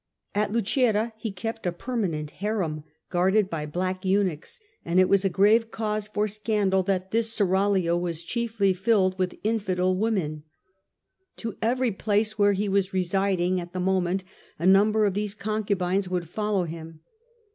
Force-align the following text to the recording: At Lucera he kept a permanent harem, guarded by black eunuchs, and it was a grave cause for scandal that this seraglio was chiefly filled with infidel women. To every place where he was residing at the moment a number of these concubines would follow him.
At 0.33 0.51
Lucera 0.51 1.13
he 1.15 1.31
kept 1.31 1.67
a 1.67 1.71
permanent 1.71 2.31
harem, 2.31 2.83
guarded 3.11 3.51
by 3.51 3.67
black 3.67 4.03
eunuchs, 4.03 4.59
and 4.83 4.99
it 4.99 5.07
was 5.07 5.23
a 5.23 5.29
grave 5.29 5.69
cause 5.69 6.07
for 6.07 6.27
scandal 6.27 6.81
that 6.81 7.11
this 7.11 7.31
seraglio 7.31 7.95
was 7.95 8.23
chiefly 8.23 8.73
filled 8.73 9.19
with 9.19 9.37
infidel 9.43 9.95
women. 9.95 10.41
To 11.37 11.55
every 11.61 11.91
place 11.91 12.35
where 12.39 12.53
he 12.53 12.67
was 12.67 12.95
residing 12.95 13.59
at 13.61 13.73
the 13.73 13.79
moment 13.79 14.23
a 14.57 14.65
number 14.65 15.05
of 15.05 15.13
these 15.13 15.35
concubines 15.35 16.09
would 16.09 16.27
follow 16.27 16.63
him. 16.63 17.01